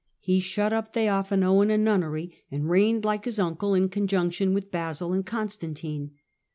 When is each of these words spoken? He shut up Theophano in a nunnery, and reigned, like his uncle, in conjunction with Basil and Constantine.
He 0.19 0.39
shut 0.39 0.73
up 0.73 0.93
Theophano 0.95 1.61
in 1.61 1.69
a 1.69 1.77
nunnery, 1.77 2.35
and 2.49 2.67
reigned, 2.67 3.05
like 3.05 3.25
his 3.25 3.37
uncle, 3.37 3.75
in 3.75 3.87
conjunction 3.89 4.51
with 4.51 4.71
Basil 4.71 5.13
and 5.13 5.23
Constantine. 5.23 6.15